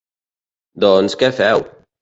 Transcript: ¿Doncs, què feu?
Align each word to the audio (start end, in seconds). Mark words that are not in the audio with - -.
¿Doncs, 0.85 1.19
què 1.23 1.33
feu? 1.43 1.67